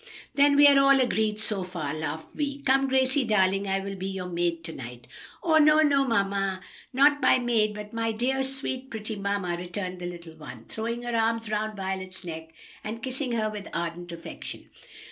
"Then 0.33 0.55
we 0.55 0.65
are 0.65 0.79
all 0.81 0.99
agreed 0.99 1.39
so 1.41 1.63
far," 1.63 1.93
laughed 1.93 2.33
Vi. 2.33 2.63
"Come, 2.65 2.87
Gracie, 2.87 3.23
darling, 3.23 3.67
I 3.67 3.81
will 3.81 3.93
be 3.95 4.07
your 4.07 4.25
maid 4.25 4.63
to 4.63 4.71
night." 4.73 5.05
"No, 5.45 5.59
no! 5.59 6.07
not 6.93 7.21
my 7.21 7.37
maid, 7.37 7.75
but 7.75 7.93
my 7.93 8.11
dear, 8.11 8.41
sweet, 8.41 8.89
pretty 8.89 9.15
mamma!" 9.15 9.55
returned 9.55 9.99
the 9.99 10.07
little 10.09 10.33
one, 10.33 10.65
throwing 10.67 11.03
her 11.03 11.15
arms 11.15 11.49
around 11.49 11.75
Violet's 11.75 12.25
neck 12.25 12.49
and 12.83 13.03
kissing 13.03 13.33
her 13.33 13.51
with 13.51 13.67
ardent 13.75 14.11
affection. 14.11 14.71